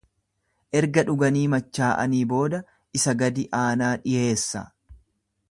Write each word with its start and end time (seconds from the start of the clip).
Erga 0.77 1.03
dhuganii 1.09 1.43
machaa'anii 1.55 2.23
booda 2.33 2.63
isa 3.01 3.15
gadi-aanaa 3.21 3.93
dhiyeessa. 4.09 4.65